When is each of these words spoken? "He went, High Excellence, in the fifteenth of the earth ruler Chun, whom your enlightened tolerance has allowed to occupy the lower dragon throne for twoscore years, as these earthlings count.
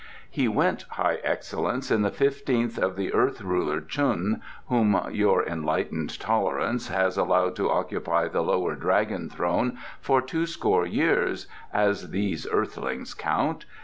"He 0.31 0.47
went, 0.47 0.85
High 0.89 1.19
Excellence, 1.23 1.91
in 1.91 2.01
the 2.01 2.09
fifteenth 2.09 2.79
of 2.79 2.95
the 2.95 3.13
earth 3.13 3.39
ruler 3.43 3.79
Chun, 3.79 4.41
whom 4.65 4.99
your 5.11 5.45
enlightened 5.47 6.19
tolerance 6.19 6.87
has 6.87 7.19
allowed 7.19 7.55
to 7.57 7.69
occupy 7.69 8.27
the 8.27 8.41
lower 8.41 8.73
dragon 8.73 9.29
throne 9.29 9.77
for 9.99 10.19
twoscore 10.19 10.87
years, 10.87 11.45
as 11.71 12.09
these 12.09 12.47
earthlings 12.51 13.13
count. 13.13 13.65